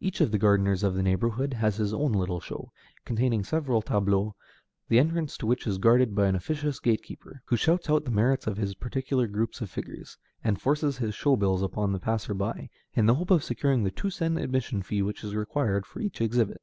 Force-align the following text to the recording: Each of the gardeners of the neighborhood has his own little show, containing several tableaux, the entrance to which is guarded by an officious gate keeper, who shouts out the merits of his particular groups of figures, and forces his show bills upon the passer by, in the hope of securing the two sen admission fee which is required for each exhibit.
Each 0.00 0.20
of 0.20 0.30
the 0.32 0.38
gardeners 0.38 0.82
of 0.82 0.92
the 0.94 1.02
neighborhood 1.02 1.54
has 1.54 1.76
his 1.76 1.94
own 1.94 2.12
little 2.12 2.40
show, 2.40 2.70
containing 3.06 3.42
several 3.42 3.80
tableaux, 3.80 4.34
the 4.88 4.98
entrance 4.98 5.38
to 5.38 5.46
which 5.46 5.66
is 5.66 5.78
guarded 5.78 6.14
by 6.14 6.26
an 6.26 6.34
officious 6.34 6.78
gate 6.78 7.02
keeper, 7.02 7.40
who 7.46 7.56
shouts 7.56 7.88
out 7.88 8.04
the 8.04 8.10
merits 8.10 8.46
of 8.46 8.58
his 8.58 8.74
particular 8.74 9.26
groups 9.26 9.62
of 9.62 9.70
figures, 9.70 10.18
and 10.44 10.60
forces 10.60 10.98
his 10.98 11.14
show 11.14 11.36
bills 11.36 11.62
upon 11.62 11.90
the 11.92 11.98
passer 12.00 12.34
by, 12.34 12.68
in 12.92 13.06
the 13.06 13.14
hope 13.14 13.30
of 13.30 13.42
securing 13.42 13.82
the 13.82 13.90
two 13.90 14.10
sen 14.10 14.36
admission 14.36 14.82
fee 14.82 15.00
which 15.00 15.24
is 15.24 15.34
required 15.34 15.86
for 15.86 16.00
each 16.00 16.20
exhibit. 16.20 16.60